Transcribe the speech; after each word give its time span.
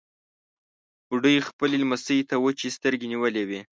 بوډۍ 1.07 1.35
خپلې 1.49 1.75
لمسۍ 1.81 2.19
ته 2.29 2.35
وچې 2.43 2.69
سترګې 2.77 3.07
نيولې 3.13 3.43
وې. 3.49 3.61